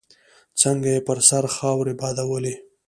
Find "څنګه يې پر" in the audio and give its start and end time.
0.61-1.17